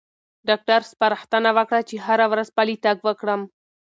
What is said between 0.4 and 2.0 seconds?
ډاکټر سپارښتنه وکړه چې